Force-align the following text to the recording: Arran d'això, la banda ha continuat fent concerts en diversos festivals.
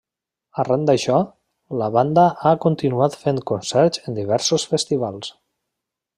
Arran 0.61 0.85
d'això, 0.89 1.17
la 1.81 1.89
banda 1.97 2.23
ha 2.47 2.55
continuat 2.65 3.19
fent 3.27 3.43
concerts 3.53 4.03
en 4.07 4.19
diversos 4.23 4.67
festivals. 4.73 5.31